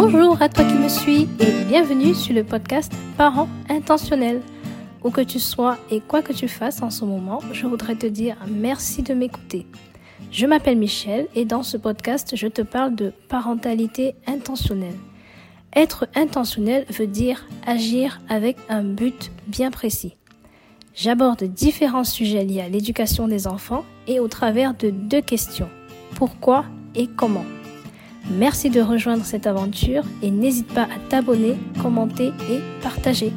[0.00, 4.42] Bonjour à toi qui me suis et bienvenue sur le podcast Parents intentionnels.
[5.02, 8.06] Où que tu sois et quoi que tu fasses en ce moment, je voudrais te
[8.06, 9.66] dire merci de m'écouter.
[10.30, 14.94] Je m'appelle Michel et dans ce podcast, je te parle de parentalité intentionnelle.
[15.74, 20.14] Être intentionnel veut dire agir avec un but bien précis.
[20.94, 25.68] J'aborde différents sujets liés à l'éducation des enfants et au travers de deux questions.
[26.14, 27.44] Pourquoi et comment?
[28.30, 33.32] Merci de rejoindre cette aventure et n'hésite pas à t'abonner, commenter et partager.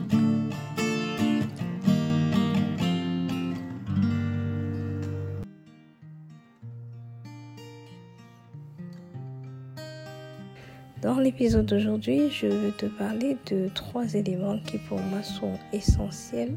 [11.02, 16.55] Dans l'épisode d'aujourd'hui, je veux te parler de trois éléments qui pour moi sont essentiels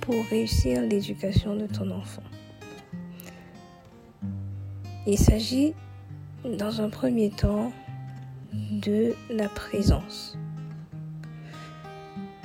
[0.00, 2.22] pour réussir l'éducation de ton enfant.
[5.06, 5.74] Il s'agit
[6.44, 7.72] dans un premier temps
[8.52, 10.36] de la présence.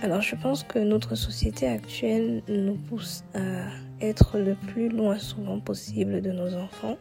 [0.01, 3.67] Alors je pense que notre société actuelle nous pousse à
[3.99, 6.97] être le plus loin souvent possible de nos enfants.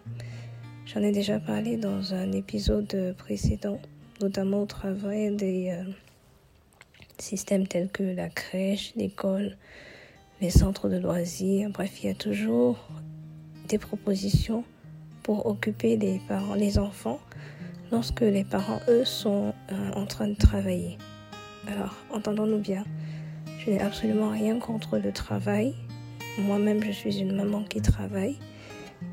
[0.86, 3.78] J'en ai déjà parlé dans un épisode précédent
[4.20, 5.84] notamment au travail des euh,
[7.18, 9.56] systèmes tels que la crèche, l'école,
[10.40, 11.70] les centres de loisirs.
[11.70, 12.88] Bref, il y a toujours
[13.68, 14.64] des propositions
[15.28, 17.20] pour occuper les parents, les enfants,
[17.92, 20.96] lorsque les parents, eux, sont euh, en train de travailler.
[21.66, 22.82] Alors, entendons-nous bien,
[23.58, 25.74] je n'ai absolument rien contre le travail.
[26.38, 28.38] Moi-même, je suis une maman qui travaille.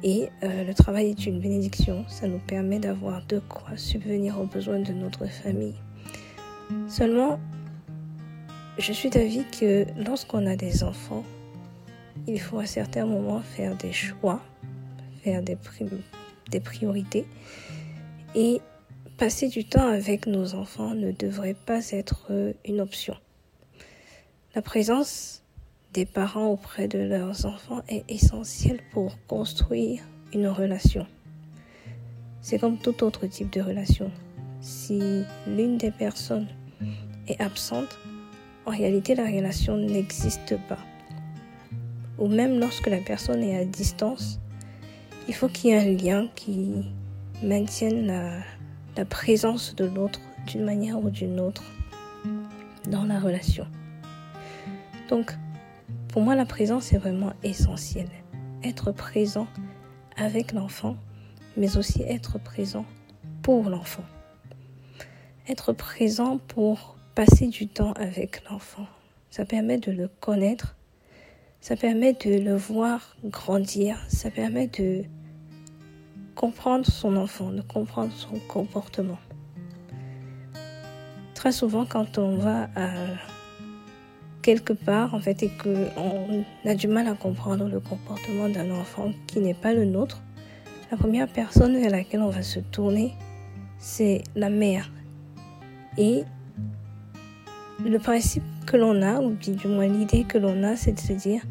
[0.03, 4.45] Et euh, le travail est une bénédiction, ça nous permet d'avoir de quoi subvenir aux
[4.45, 5.75] besoins de notre famille.
[6.87, 7.41] Seulement,
[8.77, 11.25] je suis d'avis que lorsqu'on a des enfants,
[12.25, 14.39] il faut à certains moments faire des choix,
[15.25, 15.57] faire des,
[16.51, 17.25] des priorités.
[18.35, 18.61] Et
[19.17, 22.31] passer du temps avec nos enfants ne devrait pas être
[22.65, 23.15] une option.
[24.53, 25.41] La présence
[25.93, 30.01] des parents auprès de leurs enfants est essentiel pour construire
[30.33, 31.07] une relation.
[32.41, 34.11] C'est comme tout autre type de relation.
[34.61, 36.47] Si l'une des personnes
[37.27, 37.97] est absente,
[38.65, 40.79] en réalité la relation n'existe pas.
[42.17, 44.39] Ou même lorsque la personne est à distance,
[45.27, 46.71] il faut qu'il y ait un lien qui
[47.43, 48.07] maintienne
[48.95, 51.63] la, présence de l'autre d'une manière ou d'une autre
[52.87, 53.67] dans la relation.
[55.09, 55.35] Donc,
[56.07, 58.09] pour moi, la présence est vraiment essentielle.
[58.63, 59.47] Être présent
[60.15, 60.95] avec l'enfant,
[61.57, 62.85] mais aussi être présent
[63.41, 64.05] pour l'enfant.
[65.49, 68.87] Être présent pour passer du temps avec l'enfant.
[69.29, 70.75] Ça permet de le connaître,
[71.67, 75.01] ça permet de le voir grandir, ça permet de
[76.35, 79.17] comprendre son enfant, de comprendre son comportement.
[81.33, 82.69] Très souvent, quand on va
[84.43, 89.11] quelque part, en fait, et qu'on a du mal à comprendre le comportement d'un enfant
[89.25, 90.21] qui n'est pas le nôtre,
[90.91, 93.15] la première personne vers laquelle on va se tourner,
[93.79, 94.91] c'est la mère.
[95.97, 96.25] Et
[97.83, 101.13] le principe que l'on a, ou du moins l'idée que l'on a, c'est de se
[101.13, 101.41] dire,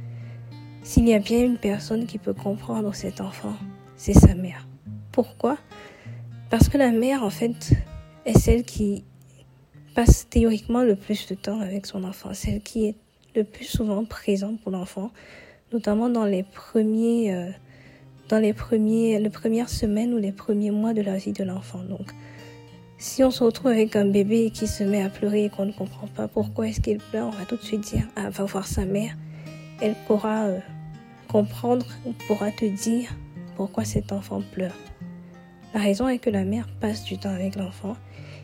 [0.85, 3.55] s'il y a bien une personne qui peut comprendre cet enfant,
[3.97, 4.69] c'est sa mère.
[5.13, 5.57] Pourquoi?
[6.51, 7.73] Parce que la mère, en fait,
[8.27, 9.03] est celle qui
[9.95, 12.97] passe théoriquement le plus de temps avec son enfant, celle qui est
[13.35, 15.11] le plus souvent présente pour l'enfant,
[15.73, 17.51] notamment dans les premiers, euh,
[18.29, 21.83] dans les premiers, les premières semaines ou les premiers mois de la vie de l'enfant.
[21.83, 22.13] Donc,
[22.99, 25.73] si on se retrouve avec un bébé qui se met à pleurer et qu'on ne
[25.73, 28.67] comprend pas pourquoi est-ce qu'il pleure, on va tout de suite dire, ah, va voir
[28.67, 29.17] sa mère.
[29.81, 30.59] Elle pourra euh,
[31.35, 33.13] comprendre ou pourra te dire
[33.57, 34.79] pourquoi cet enfant pleure.
[35.75, 37.97] La raison est que la mère passe du temps avec l'enfant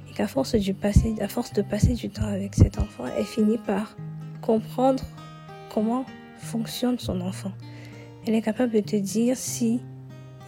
[0.09, 0.57] et qu'à force,
[1.29, 3.97] force de passer du temps avec cet enfant, elle finit par
[4.41, 5.05] comprendre
[5.73, 6.05] comment
[6.39, 7.53] fonctionne son enfant.
[8.27, 9.81] Elle est capable de te dire si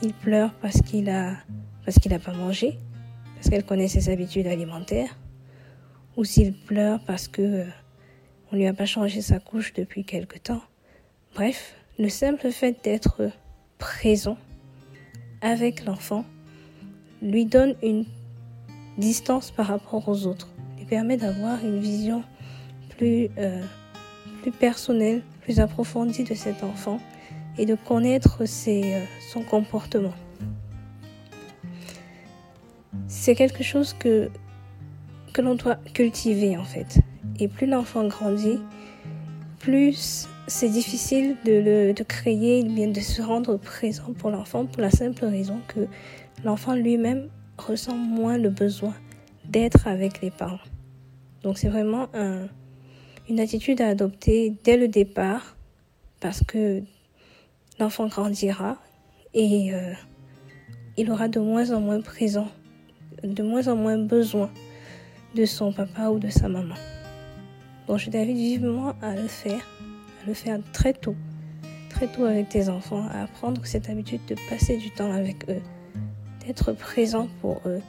[0.03, 1.37] il pleure parce qu'il a
[2.11, 2.77] n'a pas mangé,
[3.37, 5.17] parce qu'elle connaît ses habitudes alimentaires,
[6.17, 7.65] ou s'il pleure parce que euh,
[8.51, 10.63] on lui a pas changé sa couche depuis quelque temps.
[11.37, 13.31] Bref, le simple fait d'être
[13.79, 14.37] présent
[15.41, 16.25] avec l'enfant
[17.23, 18.05] lui donne une
[18.99, 22.25] distance par rapport aux autres, lui permet d'avoir une vision
[22.97, 23.63] plus, euh,
[24.59, 26.99] personnelle, plus approfondie de cet enfant
[27.57, 30.15] et de connaître euh, son comportement.
[33.07, 34.29] C'est quelque chose que
[35.39, 36.99] l'on doit cultiver en fait.
[37.39, 38.59] Et plus l'enfant grandit,
[39.61, 44.83] plus c'est difficile de, le, de créer, bien de se rendre présent pour l'enfant pour
[44.83, 45.87] la simple raison que
[46.45, 47.29] l'enfant lui-même
[47.59, 48.95] ressent moins le besoin
[49.45, 50.59] d'être avec les parents.
[51.43, 52.09] Donc c'est vraiment
[53.29, 55.57] une attitude à adopter dès le départ
[56.21, 56.83] parce que
[57.79, 58.79] l'enfant grandira
[59.35, 59.93] et euh,
[60.97, 62.49] il aura de moins en moins présent,
[63.25, 64.51] de moins en moins besoin
[65.35, 66.75] de son papa ou de sa maman.
[67.89, 69.67] Donc je t'invite vivement à le faire,
[70.27, 71.17] le faire très tôt,
[71.89, 75.63] très tôt avec tes enfants, à apprendre cette habitude de passer du temps avec eux,
[76.47, 77.81] d'être présent pour eux.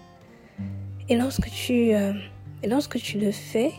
[1.10, 2.14] Et lorsque tu, euh,
[2.62, 3.72] et lorsque tu le fais,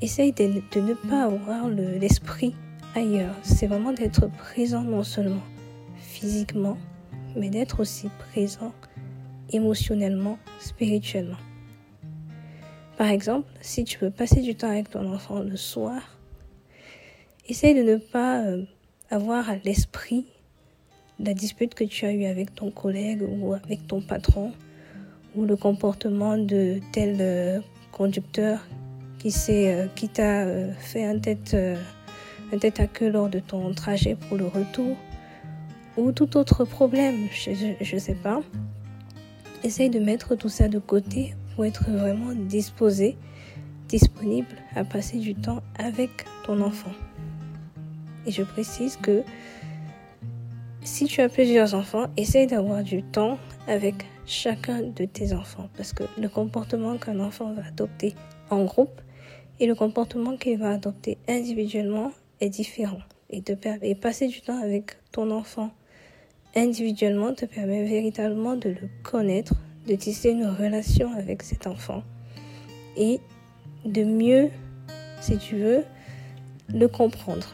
[0.00, 0.44] essaye de,
[0.80, 2.54] ne pas avoir l'esprit
[2.94, 3.34] ailleurs.
[3.42, 5.42] C'est vraiment d'être présent non seulement
[5.98, 6.76] physiquement,
[7.36, 8.72] mais d'être aussi présent
[9.50, 11.38] émotionnellement, spirituellement.
[12.96, 16.15] Par exemple, si tu veux passer du temps avec ton enfant le soir,
[17.48, 18.62] essaye de ne pas euh,
[19.10, 20.26] avoir à l'esprit
[21.18, 24.52] la dispute que tu as eue avec ton collègue ou avec ton patron
[25.34, 27.60] ou le comportement de tel euh,
[27.92, 28.66] conducteur
[29.18, 31.56] qui, euh, t'a fait tête,
[32.52, 34.96] un tête à queue lors de ton trajet pour le retour
[35.96, 38.42] ou tout autre problème, je ne sais pas.
[39.64, 43.16] Essaye de mettre tout ça de côté pour être vraiment disposé,
[43.88, 46.10] disponible à passer du temps avec
[46.44, 46.92] ton enfant.
[48.26, 49.22] Et je précise que
[50.82, 53.94] si tu as plusieurs enfants, essaye d'avoir du temps avec
[54.26, 58.14] chacun de tes enfants parce que le comportement qu'un enfant va adopter
[58.50, 59.00] en groupe
[59.60, 63.00] et le comportement qu'il va adopter individuellement est différent.
[63.30, 63.52] Et, te,
[63.82, 65.70] et passer du temps avec ton enfant
[66.54, 69.54] individuellement te permet véritablement de le connaître,
[69.86, 72.02] de tisser une relation avec cet enfant
[72.96, 73.20] et
[73.84, 74.50] de mieux,
[75.20, 75.84] si tu veux,
[76.68, 77.46] le comprendre.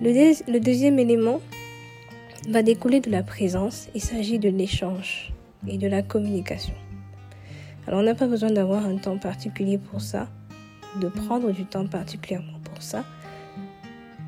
[0.00, 1.40] Le, deuxième élément
[2.48, 3.88] va découler de la présence.
[3.96, 5.32] Il s'agit de l'échange
[5.66, 6.74] et de la communication.
[7.86, 10.28] Alors on n'a pas besoin d'avoir un temps particulier pour ça,
[11.00, 13.04] de prendre du temps particulièrement pour ça.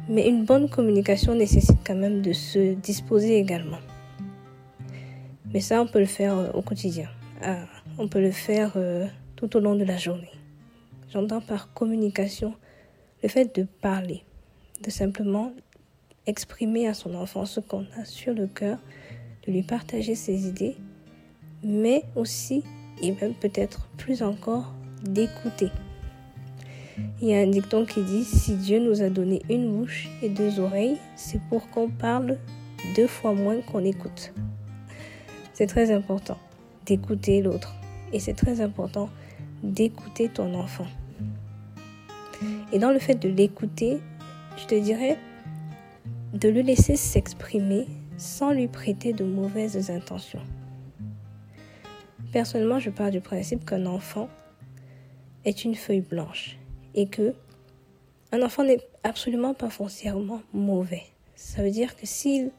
[0.08, 3.78] Mais une bonne communication nécessite quand même de se disposer également.
[5.52, 7.08] Mais ça, on peut le faire euh, au quotidien.
[7.42, 7.58] Ah,
[7.96, 9.06] on peut le faire euh,
[9.36, 10.30] tout au long de la journée.
[11.12, 12.54] J'entends par communication
[13.22, 14.24] le fait de parler,
[14.82, 15.52] de simplement
[16.26, 18.78] exprimer à son enfant ce qu'on a sur le cœur,
[19.46, 20.76] de lui partager ses idées,
[21.62, 22.62] mais aussi,
[23.02, 24.72] et même peut-être plus encore,
[25.02, 25.70] d'écouter.
[27.22, 30.28] Il y a un dicton qui dit, si Dieu nous a donné une bouche et
[30.28, 32.38] deux oreilles, c'est pour qu'on parle
[32.96, 34.32] deux fois moins qu'on écoute.
[35.54, 36.38] C'est très important
[36.86, 37.74] d'écouter l'autre.
[38.12, 39.08] Et c'est très important
[39.62, 40.86] d'écouter ton enfant.
[42.72, 44.00] Et dans le fait de l'écouter,
[44.56, 45.18] je te dirais
[46.32, 47.86] de le laisser s'exprimer
[48.16, 50.42] sans lui prêter de mauvaises intentions.
[52.32, 54.28] Personnellement, je pars du principe qu'un enfant
[55.44, 56.58] est une feuille blanche
[56.94, 57.34] et que
[58.32, 61.02] un enfant n'est absolument pas foncièrement mauvais.
[61.34, 62.50] Ça veut dire que s'il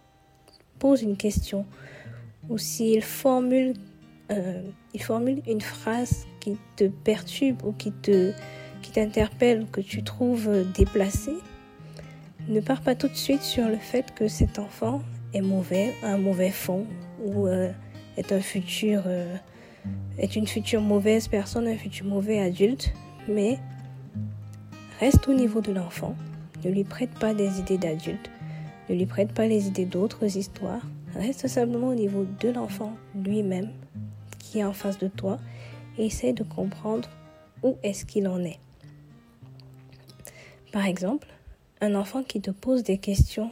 [0.80, 1.66] pose une question
[2.50, 3.74] ou s'il formule,
[4.32, 4.64] euh,
[5.48, 8.34] une phrase qui te perturbe ou qui te
[8.82, 11.38] qui t'interpelle, que tu trouves déplacée,
[12.48, 15.02] ne pars pas tout de suite sur le fait que cet enfant
[15.34, 16.86] est mauvais, un mauvais fond
[17.24, 17.72] ou euh,
[18.18, 19.36] est futur euh,
[20.18, 22.94] est une future mauvaise personne, un futur mauvais adulte,
[23.28, 23.58] mais
[25.00, 26.16] reste au niveau de l'enfant,
[26.64, 28.30] ne lui prête pas des idées d'adulte,
[28.90, 33.70] ne lui prête pas les idées d'autres histoires, Reste simplement au niveau de l'enfant lui-même
[34.40, 35.40] qui est en face de toi
[35.98, 37.10] et essaie de comprendre
[37.64, 38.60] où est-ce qu'il en est.
[40.72, 41.28] Par exemple,
[41.82, 43.52] un enfant qui te pose des questions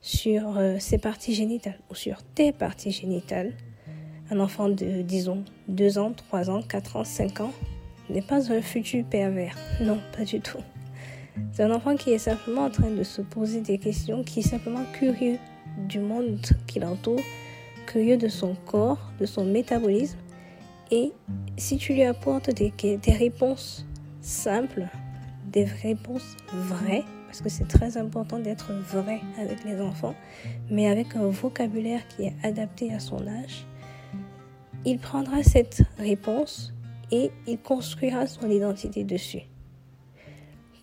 [0.00, 3.52] sur euh, ses parties génitales ou sur tes parties génitales,
[4.30, 7.52] un enfant de, disons, 2 ans, 3 ans, 4 ans, 5 ans,
[8.08, 9.56] n'est pas un futur pervers.
[9.80, 10.58] Non, pas du tout.
[11.52, 14.48] C'est un enfant qui est simplement en train de se poser des questions, qui est
[14.48, 15.38] simplement curieux
[15.88, 17.20] du monde qui l'entoure,
[17.86, 20.18] curieux de son corps, de son métabolisme.
[20.90, 21.12] Et
[21.56, 23.86] si tu lui apportes des, des réponses
[24.20, 24.88] simples,
[25.52, 30.16] des réponses vraies, parce que c'est très important d'être vrai avec les enfants,
[30.68, 33.66] mais avec un vocabulaire qui est adapté à son âge,
[34.84, 36.74] il prendra cette réponse
[37.12, 39.42] et il construira son identité dessus.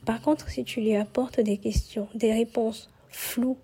[0.06, 3.58] Par contre, si tu lui apportes des questions, des réponses floues,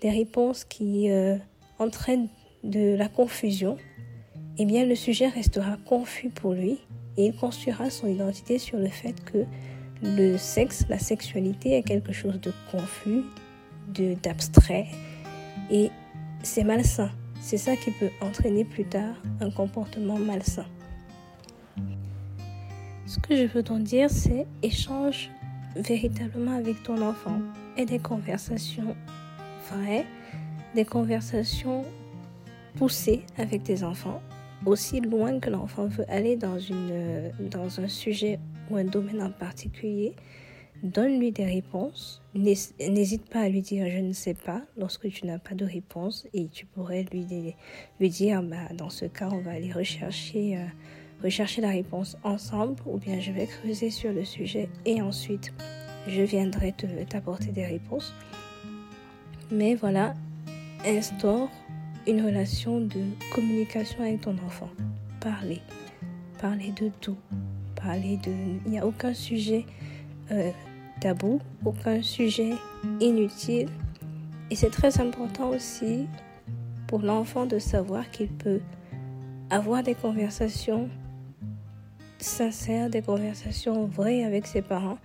[0.00, 1.36] des réponses qui euh,
[1.78, 2.28] entraînent
[2.62, 3.76] de la confusion,
[4.56, 6.78] eh bien le sujet restera confus pour lui
[7.18, 9.44] et il construira son identité sur le fait que
[10.04, 13.22] le sexe, la sexualité est quelque chose de confus,
[13.88, 14.86] de d'abstrait
[15.70, 15.90] et
[16.42, 17.10] c'est malsain.
[17.40, 20.66] c'est ça qui peut entraîner plus tard un comportement malsain.
[23.06, 25.30] Ce que je veux t'en dire, c'est échange
[25.76, 27.38] véritablement avec ton enfant
[27.76, 28.94] et des conversations
[29.70, 30.04] vraies,
[30.74, 31.84] des conversations
[32.76, 34.20] poussées avec tes enfants,
[34.66, 38.38] aussi loin que l'enfant veut aller dans, une, dans un sujet
[38.70, 40.14] ou un domaine en particulier.
[40.82, 42.20] Donne-lui des réponses.
[42.34, 46.26] N'hésite pas à lui dire je ne sais pas lorsque tu n'as pas de réponse
[46.34, 47.24] et tu pourrais lui,
[48.10, 50.66] dire bah, dans ce cas on va aller rechercher, euh,
[51.22, 55.52] rechercher la réponse ensemble ou bien je vais creuser sur le sujet et ensuite
[56.06, 56.74] je viendrai
[57.08, 58.12] t'apporter des réponses.
[59.50, 60.14] Mais voilà,
[60.84, 61.50] instaure
[62.06, 63.00] une relation de
[63.32, 64.68] communication avec ton enfant.
[65.20, 65.60] Parler.
[66.40, 67.16] Parler de tout.
[67.92, 69.66] Il n'y a aucun sujet
[70.30, 70.50] euh,
[71.00, 72.52] tabou, aucun sujet
[73.00, 73.68] inutile.
[74.50, 76.06] Et c'est très important aussi
[76.86, 78.60] pour l'enfant de savoir qu'il peut
[79.50, 80.88] avoir des conversations
[82.18, 84.98] sincères, des conversations vraies avec ses parents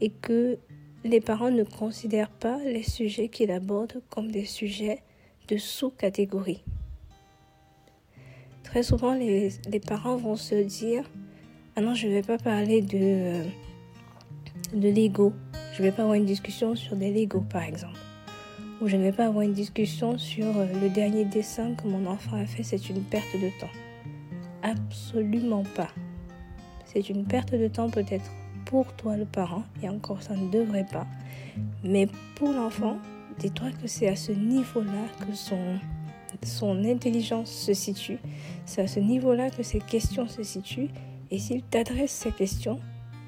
[0.00, 0.58] et que
[1.04, 5.02] les parents ne considèrent pas les sujets qu'il aborde comme des sujets
[5.48, 6.64] de sous-catégorie.
[8.62, 9.52] Très souvent, les,
[9.86, 11.04] parents vont se dire
[11.76, 13.44] Ah non, je ne vais pas parler de, euh,
[14.74, 15.32] de Lego.
[15.72, 17.98] Je ne vais pas avoir une discussion sur des Lego, par exemple.
[18.80, 22.06] Ou je ne vais pas avoir une discussion sur euh, le dernier dessin que mon
[22.06, 22.62] enfant a fait.
[22.62, 23.72] C'est une perte de temps.
[24.62, 25.88] Absolument pas.
[26.84, 28.30] C'est une perte de temps peut-être
[28.66, 31.06] pour toi le parent, et encore ça ne devrait pas.
[31.82, 32.98] Mais pour l'enfant,
[33.40, 35.58] dis-toi que c'est à ce niveau-là que son,
[36.44, 38.18] son intelligence se situe.
[38.64, 40.90] C'est à ce niveau-là que ses questions se situent.
[41.34, 42.78] Et s'il t'adresse ces questions,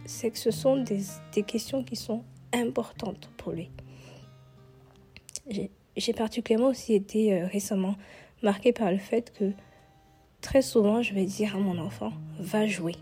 [0.04, 2.22] c'est que ce sont des, questions qui sont
[2.54, 3.68] importantes pour lui.
[5.96, 7.96] J'ai particulièrement aussi été euh, récemment
[8.44, 9.50] marquée par le fait que
[10.40, 12.94] très souvent, je vais dire à mon enfant, va jouer.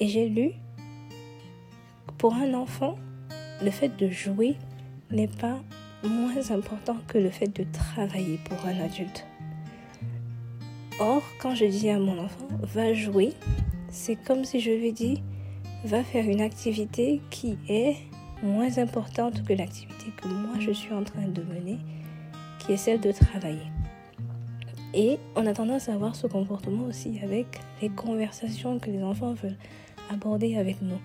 [0.00, 0.50] Et j'ai lu,
[2.18, 2.98] pour un enfant,
[3.62, 4.56] le fait de jouer
[5.10, 5.62] n'est pas
[6.04, 9.26] moins important que le fait de travailler pour un adulte.
[10.98, 13.34] Or, quand je dis à mon enfant, va jouer,
[13.90, 15.22] c'est comme si je lui dis,
[15.84, 17.96] va faire une activité qui est
[18.42, 21.78] moins importante que l'activité que moi je suis en train de mener,
[22.58, 23.70] qui est celle de travailler.
[24.94, 27.46] Et on a tendance à avoir ce comportement aussi avec
[27.82, 29.58] les conversations que les enfants veulent
[30.10, 31.00] aborder avec nous.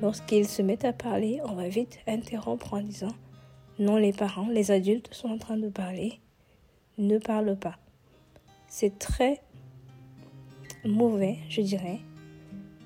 [0.00, 3.14] Lorsqu'ils se mettent à parler, on va vite interrompre en disant
[3.80, 6.20] Non, les parents, les adultes sont en train de parler,
[6.98, 7.81] ne parle pas.
[8.74, 9.42] C'est très
[10.82, 12.00] mauvais, je dirais,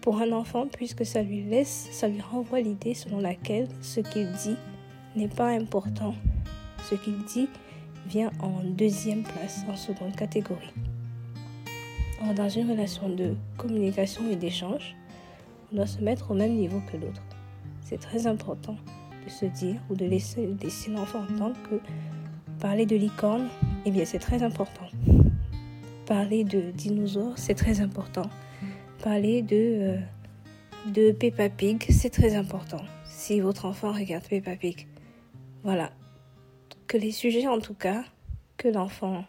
[0.00, 4.32] pour un enfant puisque ça lui laisse, ça lui renvoie l'idée selon laquelle ce qu'il
[4.32, 4.56] dit
[5.14, 6.12] n'est pas important.
[6.90, 7.48] Ce qu'il dit
[8.08, 10.74] vient en deuxième place, en seconde catégorie.
[12.34, 14.96] dans une relation de communication et d'échange,
[15.70, 17.22] on doit se mettre au même niveau que l'autre.
[17.82, 18.74] C'est très important
[19.24, 21.80] de se dire ou de laisser, laisser l'enfant entendre que
[22.58, 23.46] parler de licorne,
[23.84, 24.86] eh bien c'est très important.
[26.06, 28.30] Parler de dinosaures, c'est très important.
[29.02, 29.98] Parler de, euh,
[30.86, 32.82] de Peppa Pig, c'est très important.
[33.04, 34.86] Si votre enfant regarde Peppa Pig,
[35.64, 35.90] voilà.
[36.86, 38.04] Que les sujets en tout cas
[38.56, 39.24] que l'enfant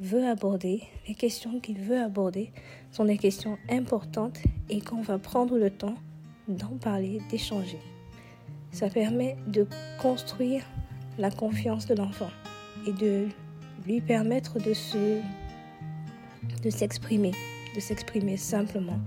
[0.00, 2.50] veut aborder, les questions qu'il veut aborder
[2.90, 5.94] sont des questions importantes et qu'on va prendre le temps
[6.48, 7.78] d'en parler, d'échanger.
[8.72, 9.68] Ça permet de
[10.02, 10.64] construire
[11.16, 12.30] la confiance de l'enfant
[12.88, 13.28] et de
[13.86, 15.20] lui permettre de se
[16.60, 17.32] de s'exprimer,
[17.74, 18.98] de s'exprimer simplement,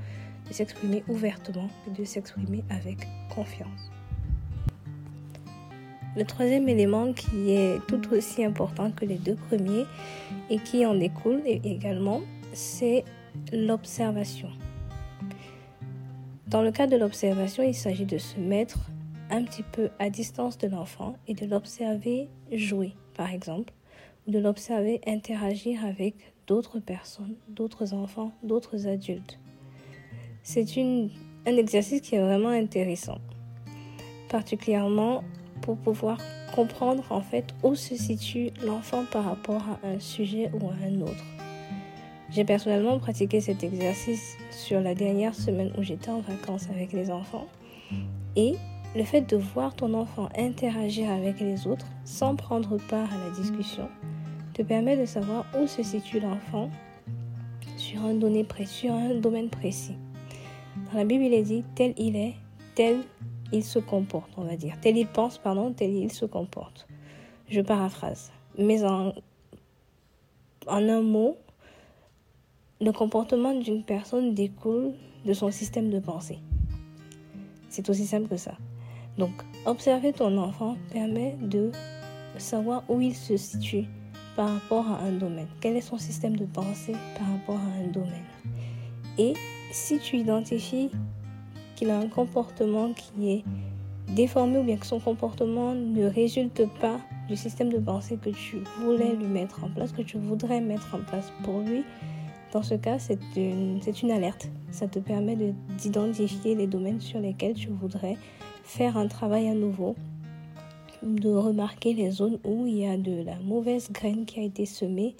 [0.47, 1.67] de s'exprimer ouvertement,
[1.97, 3.91] de s'exprimer avec confiance.
[6.15, 9.85] Le troisième élément qui est tout aussi important que les deux premiers
[10.49, 12.21] et qui en découle également,
[12.53, 13.05] c'est
[13.53, 14.49] l'observation.
[16.47, 18.79] Dans le cas de l'observation, il s'agit de se mettre
[19.29, 23.71] un petit peu à distance de l'enfant et de l'observer jouer, par exemple,
[24.27, 29.39] ou de l'observer interagir avec d'autres personnes, d'autres enfants, d'autres adultes.
[30.43, 33.19] C'est un exercice qui est vraiment intéressant,
[34.29, 35.23] particulièrement
[35.61, 36.17] pour pouvoir
[36.55, 41.01] comprendre en fait où se situe l'enfant par rapport à un sujet ou à un
[41.01, 41.23] autre.
[42.31, 47.11] J'ai personnellement pratiqué cet exercice sur la dernière semaine où j'étais en vacances avec les
[47.11, 47.47] enfants
[48.35, 48.55] et
[48.95, 53.35] le fait de voir ton enfant interagir avec les autres sans prendre part à la
[53.35, 53.89] discussion
[54.53, 56.69] te permet de savoir où se situe l'enfant
[57.77, 59.95] sur un, donné sur un domaine précis.
[60.91, 62.35] Dans la Bible, il est dit tel il est,
[62.75, 63.01] tel
[63.51, 64.75] il se comporte, on va dire.
[64.81, 66.87] Tel il pense, pardon, tel il se comporte.
[67.49, 68.31] Je paraphrase.
[68.57, 69.13] Mais en
[70.67, 71.37] en un mot,
[72.79, 74.93] le comportement d'une personne découle
[75.25, 76.39] de son système de pensée.
[77.69, 78.53] C'est aussi simple que ça.
[79.17, 79.31] Donc,
[79.65, 81.71] observer ton enfant permet de
[82.37, 83.85] savoir où il se situe
[84.35, 85.47] par rapport à un domaine.
[85.59, 88.25] Quel est son système de pensée par rapport à un domaine?
[89.17, 89.33] Et
[89.71, 90.89] si tu identifies
[91.75, 93.43] qu'il a un comportement qui est
[94.15, 98.57] déformé ou bien que son comportement ne résulte pas du système de pensée que tu
[98.81, 101.83] voulais lui mettre en place, que tu voudrais mettre en place pour lui,
[102.51, 104.49] dans ce cas, c'est une, une alerte.
[104.71, 105.37] Ça te permet
[105.77, 108.17] d'identifier les domaines sur lesquels tu voudrais
[108.63, 109.95] faire un travail à nouveau,
[111.03, 114.65] de remarquer les zones où il y a de la mauvaise graine qui a été
[114.65, 115.15] semée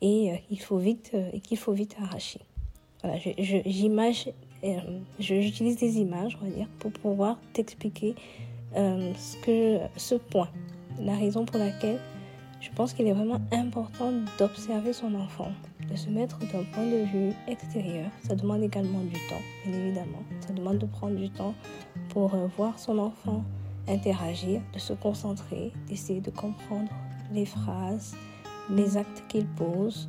[0.00, 2.40] et euh, il faut vite euh, qu'il faut vite arracher.
[3.02, 3.18] Voilà,
[3.66, 4.28] j'image,
[4.64, 4.78] euh,
[5.18, 8.14] j'utilise des images, on va dire, pour pouvoir t'expliquer
[8.74, 10.50] ce que ce point,
[11.00, 11.98] la raison pour laquelle
[12.60, 15.50] je pense qu'il est vraiment important d'observer son enfant,
[15.90, 18.10] de se mettre d'un point de vue extérieur.
[18.26, 20.22] Ça demande également du temps, bien évidemment.
[20.46, 21.54] Ça demande de prendre du temps
[22.10, 23.44] pour voir son enfant
[23.88, 26.90] interagir, de se concentrer, d'essayer de comprendre
[27.32, 28.14] les phrases,
[28.70, 30.08] les actes qu'il pose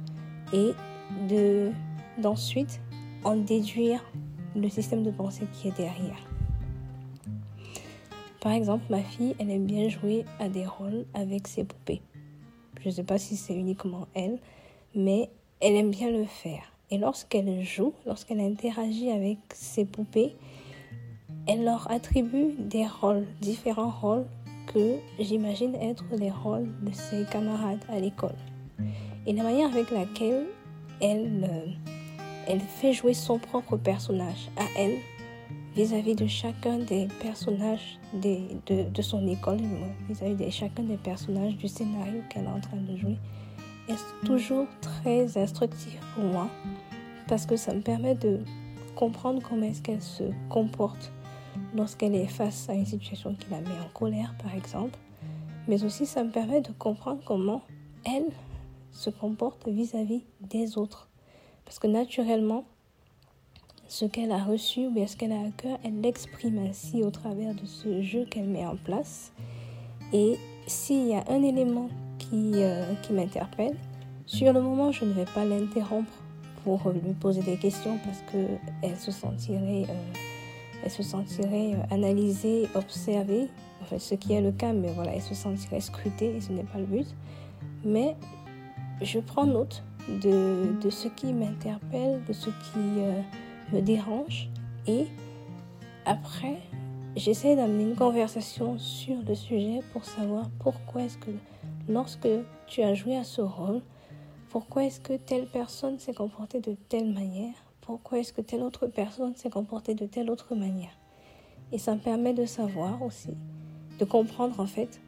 [0.54, 0.72] et
[1.30, 1.72] de
[2.18, 2.82] d'ensuite
[3.24, 4.04] en déduire
[4.56, 6.18] le système de pensée qui est derrière.
[8.42, 12.02] Par exemple, ma fille, elle aime bien jouer à des rôles avec ses poupées.
[12.82, 14.40] Je ne sais pas si c'est uniquement elle,
[14.96, 15.30] mais
[15.60, 16.72] elle aime bien le faire.
[16.90, 20.36] Et lorsqu'elle joue, lorsqu'elle interagit avec ses poupées,
[21.48, 24.26] elle leur attribue des rôles, différents rôles
[24.68, 28.36] que j'imagine être les rôles de ses camarades à l'école.
[29.26, 30.46] Et la manière avec laquelle
[31.02, 31.72] elle, euh,
[32.48, 34.98] elle fait jouer son propre personnage à elle
[35.76, 39.60] vis-à-vis de chacun des personnages de, de, son école,
[40.10, 43.18] vis-à-vis de chacun des personnages du scénario qu'elle est en train de jouer,
[43.88, 46.50] est toujours très instructif pour moi
[47.28, 48.40] parce que ça me permet de
[48.96, 51.12] comprendre comment est-ce qu'elle se comporte
[51.76, 54.98] lorsqu'elle est face à une situation qui la met en colère, par exemple.
[55.68, 57.62] Mais aussi, ça me permet de comprendre comment
[58.06, 58.30] elle
[58.92, 61.08] se comporte vis-à-vis -vis des autres.
[61.66, 62.64] Parce que naturellement,
[63.88, 67.12] ce qu'elle a reçu ou bien ce qu'elle a à cœur, elle l'exprime ainsi au
[67.12, 69.32] travers de ce jeu qu'elle met en place.
[70.14, 73.76] Et s'il y a un élément qui, euh, qui m'interpelle,
[74.26, 76.12] sur le moment, je ne vais pas l'interrompre
[76.64, 80.14] pour lui poser des questions parce qu'elle se sentirait, euh,
[80.88, 83.50] elle se sentirait euh, analysée, observée,
[83.82, 86.54] en fait, ce qui est le cas, mais voilà, elle se sentirait scrutée et ce
[86.54, 87.08] n'est pas le but.
[87.84, 88.16] Mais
[89.02, 92.80] je prends note de, de ce qui m'interpelle, de ce qui
[93.74, 94.50] me dérange.
[94.88, 95.08] Et
[96.06, 96.56] après
[97.18, 101.32] j'essaie d'amener une conversation sur le sujet pour savoir pourquoi est-ce que
[101.90, 102.30] lorsque
[102.68, 103.82] tu as joué à ce rôle,
[104.50, 107.56] pourquoi est-ce que telle personne s'est comportée de telle manière,
[107.88, 110.92] pourquoi est-ce que telle autre personne s'est comportée de telle autre manière.
[111.72, 113.30] Et ça me permet de savoir aussi,
[113.98, 115.00] de comprendre en fait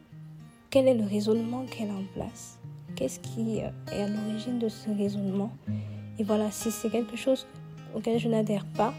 [0.70, 2.58] quel est le raisonnement qu'elle a en place,
[2.96, 5.52] qu'est-ce qui euh, est à l'origine de ce raisonnement.
[6.18, 7.46] Et voilà, si c'est quelque chose
[7.94, 8.94] auquel je n'adhère pas,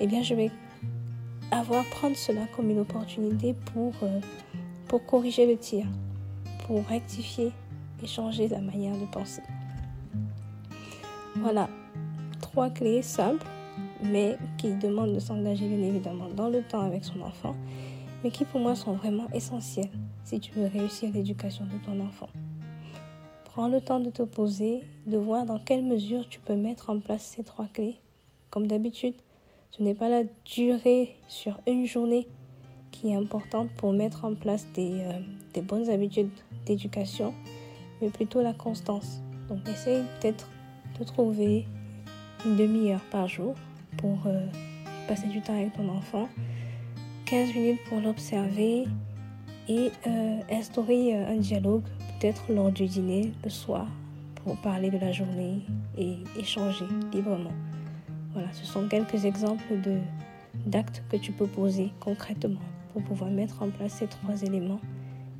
[0.00, 0.50] eh bien je vais
[1.50, 4.20] avoir prendre cela comme une opportunité pour, euh,
[4.88, 5.84] pour corriger le tir,
[6.66, 7.52] pour rectifier
[8.02, 9.42] et changer la manière de penser.
[11.36, 11.68] Voilà,
[12.54, 13.48] trois clés simples,
[14.00, 17.56] mais qui demandent de s'engager bien évidemment dans le temps avec son enfant,
[18.22, 19.90] mais qui pour moi sont vraiment essentielles
[20.22, 22.28] si tu veux réussir l'éducation de ton enfant.
[23.44, 27.00] Prends le temps de te poser, de voir dans quelle mesure tu peux mettre en
[27.00, 27.96] place ces trois clés
[28.50, 29.16] comme d'habitude,
[29.72, 32.28] ce n'est pas la durée sur une journée
[32.92, 35.02] qui est importante pour mettre en place des,
[35.56, 36.30] euh, bonnes habitudes
[36.66, 37.34] d'éducation,
[38.00, 39.20] mais plutôt la constance.
[39.48, 40.48] Donc essaye peut-être
[41.00, 41.66] de trouver
[42.44, 43.54] une demi-heure par jour
[43.96, 44.46] pour euh,
[45.08, 46.28] passer du temps avec ton enfant,
[47.26, 48.84] 15 minutes pour l'observer
[49.68, 51.84] et euh, instaurer un dialogue
[52.18, 53.86] peut-être lors du dîner le soir
[54.44, 55.60] pour parler de la journée
[55.96, 57.52] et échanger librement.
[58.32, 59.98] Voilà, ce sont quelques exemples de,
[60.66, 62.60] d'actes que tu peux poser concrètement
[62.92, 64.80] pour pouvoir mettre en place ces trois éléments.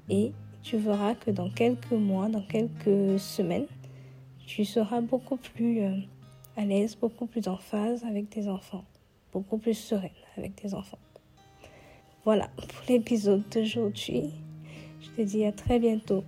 [0.08, 3.66] Et tu verras que dans quelques mois, dans quelques semaines,
[4.46, 5.96] tu seras beaucoup plus euh,
[6.56, 8.84] à l'aise, beaucoup plus en phase avec tes enfants,
[9.32, 10.98] beaucoup plus sereine avec tes enfants.
[12.24, 14.30] Voilà pour l'épisode d'aujourd'hui.
[15.00, 16.24] Je te dis à très bientôt.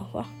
[0.00, 0.39] Au revoir.